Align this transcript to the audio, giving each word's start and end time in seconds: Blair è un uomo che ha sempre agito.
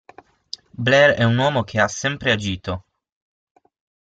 Blair 0.79 1.11
è 1.13 1.23
un 1.23 1.37
uomo 1.37 1.61
che 1.63 1.79
ha 1.79 1.87
sempre 1.87 2.31
agito. 2.31 2.85